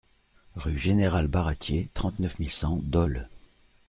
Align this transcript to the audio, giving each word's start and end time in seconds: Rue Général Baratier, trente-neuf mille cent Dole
Rue 0.55 0.79
Général 0.79 1.27
Baratier, 1.27 1.91
trente-neuf 1.93 2.39
mille 2.39 2.49
cent 2.51 2.79
Dole 2.81 3.27